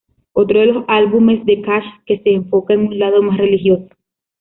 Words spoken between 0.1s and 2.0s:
Otro de los álbumes de Cash